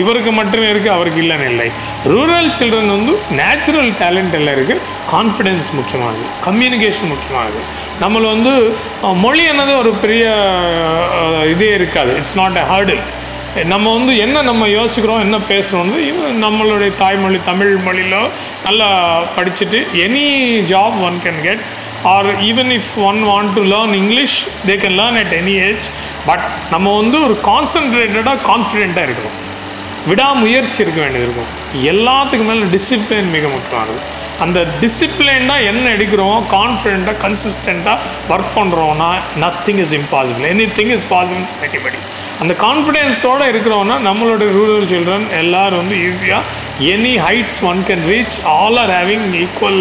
இவருக்கு 0.00 0.30
மட்டுமே 0.38 0.68
இருக்குது 0.72 0.94
அவருக்கு 0.94 1.20
இல்லைன்னு 1.24 1.48
இல்லை. 1.52 1.66
ரூரல் 2.12 2.48
சில்ட்ரன் 2.58 2.92
வந்து 2.94 3.12
நேச்சுரல் 3.40 3.90
டேலண்ட் 4.00 4.34
எல்லாம் 4.38 4.56
இருக்குது 4.56 4.80
கான்ஃபிடென்ஸ் 5.12 5.68
முக்கியமானது. 5.78 6.24
கம்யூனிகேஷன் 6.46 7.10
முக்கியமானது. 7.12 7.60
நம்மளை 8.02 8.26
வந்து 8.34 8.52
மொழி 9.24 9.42
என்னது 9.50 9.72
ஒரு 9.82 9.90
பெரிய 10.04 10.24
இதே 11.52 11.68
இருக்காது. 11.78 12.12
இட்ஸ் 12.20 12.36
நாட் 12.40 12.58
எ 12.62 12.64
ஹர்டில் 12.72 13.04
நம்ம 13.62 13.92
வந்து 13.94 14.16
என்ன 14.16 14.42
நம்ம 14.42 14.68
யோசிக்கிறோம் 14.68 15.20
என்ன 15.20 15.38
பேசுகிறோம் 15.48 15.90
நம்மளுடைய 16.44 16.96
தாய்மொழி 16.96 17.38
தமிழ் 17.44 17.76
மொழியில் 17.76 18.30
நல்லா 18.64 18.88
படிச்சுட்டு 19.36 19.86
any 19.92 20.24
job 20.72 20.96
one 21.02 21.20
can 21.24 21.40
get 21.42 21.62
or 22.02 22.40
even 22.40 22.72
if 22.78 23.04
one 23.04 23.22
want 23.24 23.52
to 23.54 23.62
learn 23.64 23.92
English 23.92 24.46
they 24.66 24.74
can 24.84 24.96
learn 25.00 25.18
at 25.22 25.32
any 25.32 25.54
age 25.68 25.88
but 26.26 26.40
நம்ம 26.70 27.00
வந்து 27.00 27.22
ஒரு 27.24 27.38
கான்சன்ட்ரேட்டடாக 27.44 28.38
கான்ஃபிடெண்ட்டாக 28.50 29.06
இருக்கணும் 29.08 29.38
விடாமுயற்சி 30.06 30.82
இருக்க 30.82 31.00
வேண்டியது 31.00 31.32
இருக்கும். 31.32 31.52
எல்லாத்துக்கு 31.92 32.44
மேலே 32.44 32.64
டிசிப்ளின் 32.74 33.30
மிக 33.30 33.48
முக்கியமானது. 33.48 34.00
அந்த 34.40 34.66
டிசிப்ளின்டாக 34.80 35.64
என்ன 35.64 35.90
எடுக்கிறோம் 35.90 36.42
கான்ஃபிடெண்ட்டாக 36.52 37.16
கன்சிஸ்டண்ட்டாக 37.24 37.98
ஒர்க் 38.28 38.52
பண்ணுறோன்னா 38.56 39.10
nothing 39.44 39.80
is 39.86 39.94
impossible 40.00 40.46
anything 40.80 40.92
is 40.96 41.06
possible 41.10 41.46
anybody 41.68 42.00
அந்த 42.44 42.54
கான்ஃபிடென்ஸோடு 42.64 43.44
இருக்கிறோன்னா 43.50 43.94
நம்மளோட 44.06 44.46
ரூரல் 44.56 44.88
சில்ட்ரன் 44.90 45.24
எல்லோரும் 45.38 45.80
வந்து 45.82 45.96
ஈஸியாக 46.06 46.42
any 46.94 47.12
heights 47.26 47.60
one 47.70 47.78
can 47.88 48.02
reach 48.10 48.36
all 48.54 48.76
are 48.82 48.90
having 48.96 49.24
equal 49.42 49.78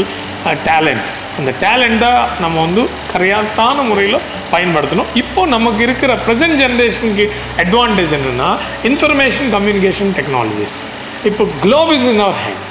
talent 0.67 1.09
அந்த 1.39 1.51
டேலண்ட்டை 1.63 2.11
நம்ம 2.43 2.55
வந்து 2.65 2.81
கரெக்டான 3.13 3.83
முறையில் 3.89 4.17
பயன்படுத்தணும். 4.53 5.09
இப்போ 5.21 5.41
நமக்கு 5.53 5.81
இருக்கிற 5.87 6.11
ப்ரெசன்ட் 6.25 6.57
ஜென்ரேஷனுக்கு 6.63 7.25
அட்வான்டேஜ் 7.63 8.13
என்னென்னா 8.17 8.49
இன்ஃபர்மேஷன் 8.89 9.49
கம்யூனிகேஷன் 9.55 10.13
டெக்னாலஜிஸ் 10.19 10.77
இப்போ 11.31 11.45
globe 11.65 11.91
is 11.97 12.07
in 12.13 12.23
our 12.27 12.39
hand 12.43 12.61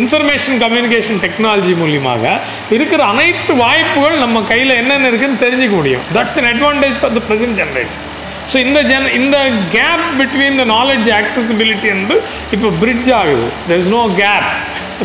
information 0.00 0.58
communication 0.64 1.20
technology 1.26 1.74
மூலியமாக 1.82 2.34
இருக்கிற 2.78 3.00
அனைத்து 3.12 3.54
வாய்ப்புகள் 3.64 4.18
நம்ம 4.24 4.42
கையில் 4.52 4.74
என்னென்ன 4.80 5.08
இருக்குதுன்னு 5.12 5.42
தெரிஞ்சுக்க 5.44 5.76
முடியும். 5.80 6.04
That's 6.18 6.38
an 6.42 6.50
advantage 6.54 6.98
for 7.02 7.14
the 7.18 7.22
present 7.30 7.58
generation 7.62 8.04
so 8.52 8.56
இந்த 8.66 8.80
ஜென் 8.90 9.08
இந்த 9.18 9.36
gap 9.76 10.06
between 10.20 10.56
the 10.62 10.64
knowledge 10.76 11.08
accessibility 11.20 11.88
வந்து 11.96 12.16
இப்போ 12.54 12.68
பிரிட்ஜ் 12.82 13.10
ஆகுது. 13.20 13.46
There 13.68 13.80
is 13.82 13.92
no 13.98 14.02
gap 14.22 14.48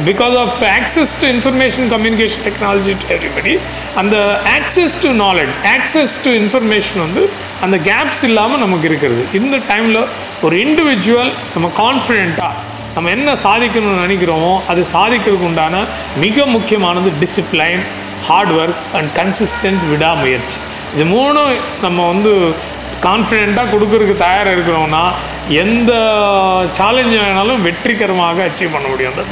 because 0.07 0.35
of 0.43 0.57
access 0.77 1.13
to 1.21 1.27
information 1.35 1.87
communication 1.93 2.43
technology 2.47 2.93
to 3.01 3.07
everybody 3.15 3.53
அந்த 4.01 4.15
access 4.57 4.95
to 5.05 5.11
knowledge 5.25 5.55
access 5.75 6.15
to 6.25 6.31
information 6.41 6.99
வந்து 7.05 7.23
அந்த 7.65 7.77
caps 7.89 8.23
இல்லாமல் 8.29 8.61
நமக்கு 8.65 8.87
இருக்கிறது. 8.89 9.23
இந்த 9.39 9.55
டைமில் 9.71 10.01
ஒரு 10.45 10.55
இண்டிவிஜுவல் 10.65 11.31
நம்ம 11.53 11.67
கான்ஃபிடெண்ட்டாக 11.83 12.67
நம்ம 12.95 13.09
என்ன 13.15 13.31
சாதிக்கணும்னு 13.45 14.03
நினைக்கிறோமோ 14.05 14.53
அது 14.71 14.81
சாதிக்கிறதுக்கு 14.93 15.49
உண்டான 15.49 15.81
மிக 16.23 16.45
முக்கியமானது 16.55 17.09
discipline 17.23 17.81
hard 18.27 18.53
work 18.61 18.79
and 18.97 19.09
consistent 19.19 19.83
விடாமுயற்சி. 19.91 20.57
இது 20.93 21.05
மூணும் 21.15 21.51
நம்ம 21.85 22.07
வந்து 22.07 22.31
கான்ஃபிடெண்ட்டாக 23.01 23.71
கொடுக்கறதுக்கு 23.71 24.17
தயாராக 24.17 24.55
இருக்கிறோம்னா 24.55 25.03
எந்த 25.53 25.91
சேலஞ்ச் 26.71 27.15
வேணாலும் 27.19 27.61
வெற்றிகரமாக 27.61 28.47
அச்சீவ் 28.47 28.73
பண்ண 28.73 28.87
முடியும் 28.87 29.13
அந்த 29.13 29.25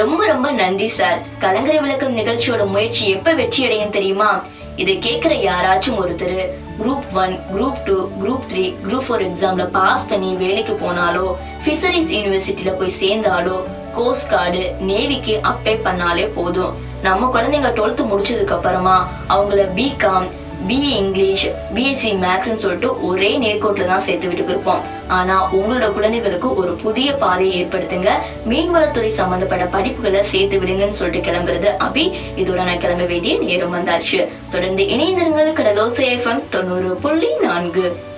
ரொம்ப 0.00 0.26
ரொம்ப 0.26 0.50
நன்றி 0.52 0.88
சார் 0.88 1.18
கலங்கரை 1.38 1.80
விளக்கம் 1.80 2.16
நிகழ்ச்சியோட 2.16 2.66
முயற்சி 2.66 3.10
எப்ப 3.10 3.32
வெற்றி 3.32 3.64
அடையும் 3.64 3.90
தெரியுமா? 3.90 4.30
இதை 4.76 4.98
கேட்கிற 4.98 5.34
யாராச்சும் 5.40 5.98
ஒருத்தர் 6.00 6.38
group 6.78 7.08
one 7.14 7.34
group 7.54 7.80
two 7.86 7.96
group 8.22 8.44
three 8.50 8.64
group 8.86 9.06
four 9.06 9.22
எக்ஸாம்ல 9.22 9.66
பாஸ் 9.70 10.08
பண்ணி 10.08 10.36
வேலைக்கு 10.36 10.72
போனாலோ 10.72 11.26
ஃபிஷரிஸ் 11.64 12.12
யூனிவர்சிட்டியில 12.16 12.76
போய் 12.76 12.98
சேர்ந்தாலோ 13.00 13.56
கோஸ்ட் 13.94 14.30
கார்டு 14.30 14.62
நேவிக்கு 14.80 15.40
அப்ளை 15.44 15.76
பண்ணாலே 15.84 16.26
போதும். 16.34 16.72
நம்ம 17.02 17.30
குழந்தைங்க 17.34 17.70
டுவெல்த் 17.76 18.10
முடிச்சதுக்கு 18.10 18.56
அப்புறமா 18.56 18.96
அவங்கள 19.28 19.62
பிகாம் 19.76 20.28
பிஏ 20.68 20.90
இங்கிலீஷ் 20.96 21.50
பிஎஸ்சி 21.74 22.10
மேக்ஸ்ன்னு 22.24 22.54
சொல்லிட்டு 22.54 23.06
ஒரே 23.06 23.38
நேர்கோட்டில் 23.38 23.86
தான் 23.86 24.00
சேர்த்து 24.00 24.28
விட்டு 24.28 24.44
இருப்போம் 24.44 24.82
ஆனா 25.08 25.52
உங்களோட 25.52 25.92
குழந்தைகளுக்கு 25.92 26.54
ஒரு 26.54 26.72
புதிய 26.72 27.12
பாதையை 27.12 27.64
ஏற்படுத்துங்க. 27.64 28.10
மீன்வளத்துறை 28.48 29.06
சம்பந்தப்பட்ட 29.06 29.64
படிப்புகளை 29.64 30.20
சேர்த்து 30.20 30.60
விடுங்கன்னு 30.60 30.98
சொல்லிட்டு 31.00 31.30
கிளம்புறது 31.30 31.70
அபி. 31.84 32.12
இதோட 32.36 32.64
நான் 32.64 32.78
கிளம்ப 32.78 33.04
வேண்டிய 33.04 33.38
நேரம் 33.38 33.74
வந்தாச்சு. 33.74 34.28
தொடர்ந்து 34.50 34.82
இணைந்திருங்கள் 34.82 35.58
கடலோசை 35.60 36.06
எஃப்எம் 36.16 36.42
தொண்ணூறு 36.50 36.94
புள்ளி 36.94 37.28
நான்கு. 37.40 38.08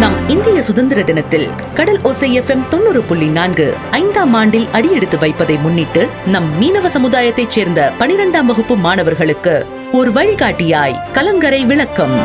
நம் 0.00 0.16
இந்திய 0.28 0.62
சுதந்திர 0.62 1.00
தினத்தில் 1.02 1.46
கடல் 1.74 2.00
ஓசை 2.02 2.40
எஃப்எம் 2.40 2.64
தொண்ணூறு 2.68 3.00
புள்ளி 3.02 3.28
நான்கு 3.28 3.66
ஐந்தாம் 3.92 4.34
ஆண்டில் 4.34 4.68
அடியெடுத்து 4.72 5.18
வைப்பதை 5.18 5.56
முன்னிட்டு 5.56 6.02
நம் 6.26 6.48
மீனவ 6.58 6.88
சமுதாயத்தைச் 6.88 7.50
சேர்ந்த 7.50 7.92
பனிரெண்டாம் 7.98 8.46
வகுப்பு 8.46 8.76
மாணவர்களுக்கு 8.78 9.54
ஒரு 9.92 10.12
வழிகாட்டியாய் 10.12 11.00
கலங்கரை 11.12 11.62
விளக்கம். 11.64 12.16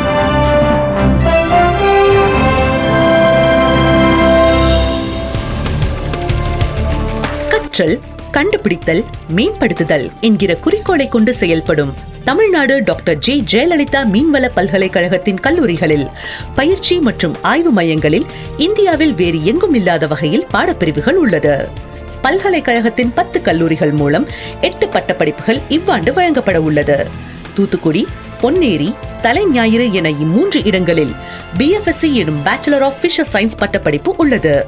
கற்றல் 7.49 7.95
கண்டுபிடித்தல் 8.31 9.01
மேம்படுத்துதல் 9.29 10.05
என்கிற 10.21 10.55
குறிக்கோளை 10.55 11.07
கொண்டு 11.07 11.33
செயல்படும் 11.33 11.91
தமிழ்நாடு 12.29 12.83
டாக்டர் 12.83 13.17
ஜி. 13.17 13.43
ஜெயலலிதா 13.51 14.01
மீன்வள 14.13 14.49
பல்கலைக்கழகத்தின் 14.55 15.39
கல்லூரிகளில் 15.39 16.07
பயிற்சி 16.55 16.99
மற்றும் 16.99 17.35
ஆய்வு 17.41 17.71
மையங்களில் 17.71 18.25
இந்தியாவில் 18.57 19.13
வேறு 19.13 19.45
எங்கும் 19.45 19.73
இல்லாத 19.73 20.07
வகையில் 20.07 20.45
பாடப்பிரிவுகள் 20.53 21.13
உள்ளது. 21.13 21.67
பல்கலைக்கழகத்தின் 22.21 23.13
பத்து 23.13 23.41
கல்லூரிகள் 23.41 23.91
மூலம் 23.91 24.27
எட்டு 24.61 24.87
பட்டப்படிப்புகள் 24.87 25.61
இவ்வாண்டு 25.69 26.13
வழங்கப்பட 26.13 26.61
உள்ளது. 26.61 27.07
தூத்துக்குடி 27.55 28.07
பொன்னேரி 28.41 28.93
தலைஞாயிறு 29.21 29.93
என 29.93 30.09
இம்மூன்று 30.09 30.65
இடங்களில் 30.65 31.15
பிஎஃப்எஸ்சி 31.57 32.11
எனும் 32.13 32.45
பேச்சுலர் 32.45 32.81
ஆஃப் 32.81 32.95
ஃபிஷர் 33.01 33.33
சயின்ஸ் 33.33 33.57
பட்டப்படிப்பு 33.57 34.15
உள்ளது. 34.17 34.65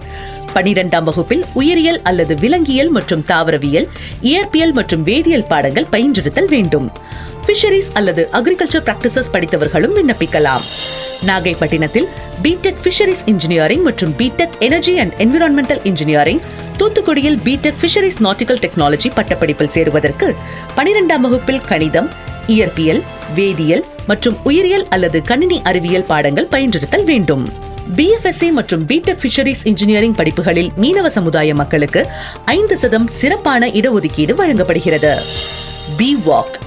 பனிரெண்டாம் 0.54 1.04
வகுப்பில் 1.04 1.46
உயிரியல் 1.54 2.02
அல்லது 2.02 2.36
விலங்கியல் 2.36 2.90
மற்றும் 2.90 3.26
தாவரவியல் 3.28 3.88
இயற்பியல் 4.22 4.72
மற்றும் 4.72 5.04
வேதியியல் 5.04 5.48
பாடங்கள் 5.48 5.88
பயின்றிருத்தல் 5.92 6.48
வேண்டும். 6.48 6.92
ஃபிஷரிஸ் 7.46 7.92
அல்லது 7.94 8.30
அக்ரிகல்ச்சர் 8.32 8.86
பிராக்டிசஸ் 8.88 9.32
படித்தவர்களும் 9.34 9.96
விண்ணப்பிக்கலாம். 9.98 10.66
நாகைப்பட்டினத்தில் 11.26 12.08
பிடெக் 12.44 12.82
ஃபிஷரிஸ் 12.84 13.24
இன்ஜினியரிங் 13.26 13.82
மற்றும் 13.82 14.14
BTech 14.18 14.58
energy 14.60 14.98
and 14.98 15.14
environmental 15.18 15.80
engineering 15.84 16.42
தூத்துக்குடியில் 16.78 17.40
பிடெக் 17.46 17.80
ஃபிஷரிஸ் 17.82 18.20
நாட்டிக்கல் 18.20 18.62
டெக்னாலஜி 18.66 19.10
பட்டப்படிப்பில் 19.16 19.68
சேருவதற்கு 19.68 20.36
பனிரெண்டாம் 20.78 21.20
வகுப்பில் 21.20 21.62
கணிதம் 21.62 22.10
இயற்பியல் 22.48 23.02
வேதியியல் 23.36 23.84
மற்றும் 24.08 24.38
உயிரியல் 24.44 24.88
அல்லது 24.90 25.22
கணினி 25.22 25.62
அறிவியல் 25.64 26.04
பாடங்கள் 26.04 26.48
பயின்றிருத்தல் 26.52 27.04
வேண்டும். 27.04 27.46
பிஎஃப்எஸ்சி 27.96 28.52
மற்றும் 28.52 28.88
பிடெக் 28.88 29.22
ஃபிஷரிஸ் 29.22 29.64
இன்ஜினியரிங் 29.64 30.16
படிப்புகளில் 30.16 30.72
மீனவ 30.82 31.08
சமுதாய 31.08 31.54
மக்களுக்கு 31.54 32.08
ஐந்து 32.46 32.78
சதம் 32.78 33.08
சிறப்பான 33.08 33.68
இடஒதுக்கீடு 33.68 34.36
வழங்கப்படுகிறது. 34.36 35.14
B 35.98 36.18
Voc 36.26 36.58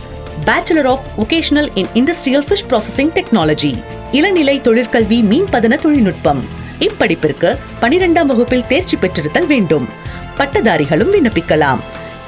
bachelor 0.47 0.87
of 0.87 1.05
vocational 1.19 1.69
in 1.75 1.87
industrial 1.95 2.47
fish 2.49 2.65
processing 2.71 3.13
technology 3.15 3.83
இளநிலை 4.13 4.61
தொழிற்கல்வி 4.61 5.19
மீன்பதன 5.23 5.81
தொழில்நுட்பம். 5.81 6.45
இப்படிப்பிற்கு 6.81 7.57
பனிரெண்டாம் 7.81 8.27
வகுப்பில் 8.27 8.67
தேர்ச்சி 8.67 8.97
பெற்றிருத்தல் 8.97 9.47
வேண்டும். 9.47 9.89
பட்டதாரிகளும் 10.37 11.13
விண்ணப்பிக்கலாம். 11.13 11.79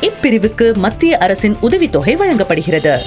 இப்பிரிவுக்கு 0.00 0.74
மத்திய 0.74 1.18
அரசின் 1.18 1.56
உதவித்தொகை 1.62 2.16
வழங்கப்படுகிறது. 2.16 2.98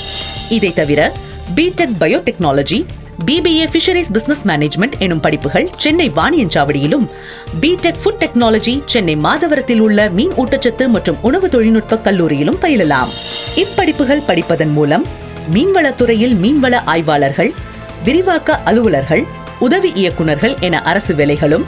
இதை 0.50 0.74
தவிர 0.74 1.12
BTech 1.56 1.98
biotechnology 2.00 2.86
BBA 3.27 3.65
fisheries 3.71 4.11
business 4.11 4.43
management 4.47 4.93
எனும் 4.99 5.19
படிப்புகள் 5.19 5.69
சென்னை 5.77 6.09
வாணியஞ்சாவடியிலும் 6.09 7.05
பிடெக் 7.61 7.99
ஃபுட் 8.03 8.19
டெக்னாலஜி 8.19 8.81
சென்னை 8.85 9.15
மாதவரத்தில் 9.15 9.79
உள்ள 9.79 10.09
மீன் 10.09 10.31
ஊட்டச்சத்து 10.31 10.88
மற்றும் 10.88 11.17
உணவு 11.21 11.49
தொழில்நுட்ப 11.49 11.95
கல்லூரியிலும் 11.95 12.59
பயிலலாம். 12.61 13.11
இப்படிப்புகள் 13.55 14.23
படிப்பதன் 14.27 14.71
மூலம் 14.71 15.05
மீன்வளத்துறையில் 15.53 16.35
மீன்வள 16.35 16.75
ஆய்வாளர்கள் 16.85 17.51
விரிவாக்க 18.03 18.59
அலுவலர்கள் 18.63 19.23
உதவி 19.59 19.91
இயக்குநர்கள் 19.95 20.55
என 20.59 20.81
அரசு 20.81 21.13
வேலைகளும் 21.13 21.65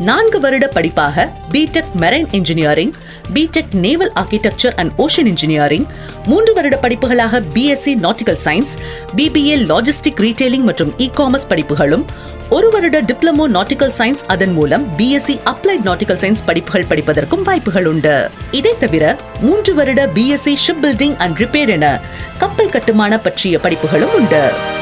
நான்கு 0.00 0.40
வருட 0.40 0.70
படிப்பாக 0.74 1.28
BTech 1.52 1.96
marine 1.96 2.26
engineering 2.30 2.92
BTech 3.34 3.74
naval 3.74 4.12
architecture 4.14 4.74
and 4.76 4.92
ocean 4.98 5.26
engineering 5.26 5.86
மூன்று 6.26 6.52
வருட 6.52 6.78
படிப்புகளாக 6.82 7.42
BSc 7.54 7.94
nautical 7.96 8.38
science 8.44 8.74
BBA 9.16 9.56
logistic 9.72 10.22
retailing 10.26 10.62
மற்றும் 10.62 10.94
இ 10.98 11.10
காமர்ஸ் 11.16 11.48
படிப்புகளும் 11.48 12.04
ஒரு 12.48 12.70
வருட 12.70 13.02
டிப்ளமோ 13.02 13.46
நாட்டிக்கல் 13.46 13.92
சயின்ஸ் 13.98 14.24
அதன் 14.26 14.52
மூலம் 14.52 14.98
பிஎஸ்சி 14.98 15.38
அப்ளைட் 15.44 15.84
நாட்டிக்கல் 15.84 16.20
சயின்ஸ் 16.22 16.44
படிப்புகள் 16.46 16.84
படிப்பதற்கும் 16.88 17.42
வாய்ப்புகள் 17.42 17.86
உண்டு. 17.86 18.30
இதை 18.50 18.74
தவிர 18.78 19.16
மூன்று 19.40 19.74
வருட 19.74 20.06
BSc 20.06 20.54
ship 20.66 20.82
building 20.82 21.16
and 21.16 21.38
repair 21.38 21.68
என 21.68 22.00
கப்பல் 22.38 22.68
கட்டுமான 22.68 23.18
பற்றிய 23.18 23.58
படிப்புகளும் 23.62 24.14
உண்டு. 24.14 24.74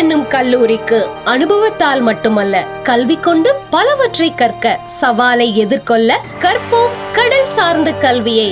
என்னும் 0.00 0.26
கல்லூரிக்கு 0.26 0.98
அனுபவத்தால் 1.24 2.00
மட்டுமல்ல 2.00 2.54
கல்வி 2.82 3.16
கொண்டு 3.16 3.50
பலவற்றை 3.70 4.28
கற்க 4.34 4.78
சவாலை 5.00 5.48
எதிர்கொள்ள 5.62 6.10
கற்போம் 6.44 6.94
கடல் 7.12 7.48
சார்ந்த 7.56 7.92
கல்வியை. 8.04 8.50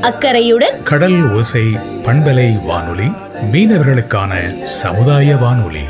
அக்கறையுடன் 0.00 0.82
கடல் 0.82 1.18
ஓசை 1.34 1.64
பண்பலை 2.06 2.48
வானொலி 2.66 3.08
மீனவர்களுக்கான 3.52 4.32
சமுதாய 4.80 5.36
வானொலி. 5.36 5.84